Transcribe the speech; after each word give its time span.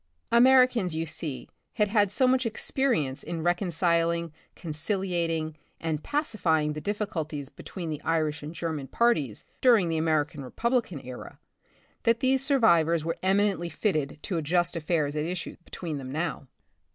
Americans, 0.31 0.95
you 0.95 1.05
see, 1.05 1.47
had 1.73 1.89
had 1.89 2.11
so 2.11 2.27
much 2.27 2.43
experience 2.43 3.21
in 3.21 3.43
recon 3.43 3.67
ciling, 3.69 4.31
conciliating 4.55 5.55
and 5.79 6.03
pacifying 6.03 6.73
the 6.73 6.81
difficulties 6.81 7.49
between 7.49 7.91
the 7.91 8.01
Irish 8.01 8.41
and 8.41 8.55
German 8.55 8.87
parties 8.87 9.45
during 9.61 9.89
the 9.89 9.97
American 9.99 10.43
Republican 10.43 10.99
era, 11.05 11.37
that 12.01 12.19
these 12.19 12.43
survivors 12.43 13.05
were 13.05 13.19
eminently 13.21 13.69
fitted 13.69 14.17
to 14.23 14.37
adjust 14.37 14.75
affairs 14.75 15.15
at 15.15 15.23
issue 15.23 15.55
between 15.65 15.99
them 15.99 16.11
now. 16.11 16.47